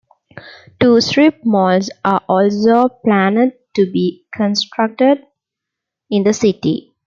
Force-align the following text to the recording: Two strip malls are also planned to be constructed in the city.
Two 0.79 0.99
strip 0.99 1.45
malls 1.45 1.91
are 2.03 2.23
also 2.27 2.87
planned 2.87 3.53
to 3.75 3.85
be 3.91 4.25
constructed 4.33 5.27
in 6.09 6.23
the 6.23 6.33
city. 6.33 6.95